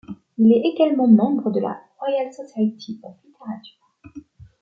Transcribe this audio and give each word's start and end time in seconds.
Il 0.39 0.51
est 0.51 0.65
également 0.67 1.07
membre 1.07 1.51
de 1.51 1.59
la 1.59 1.79
Royal 1.99 2.33
Society 2.33 2.99
of 3.03 3.13
Literature. 3.23 4.17